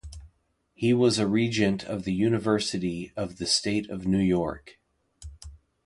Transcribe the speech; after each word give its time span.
He 0.73 0.95
was 0.95 1.19
a 1.19 1.27
regent 1.27 1.83
of 1.83 2.05
the 2.05 2.11
University 2.13 3.13
of 3.15 3.37
the 3.37 3.45
State 3.45 3.87
of 3.91 4.07
New 4.07 4.17
York. 4.17 4.79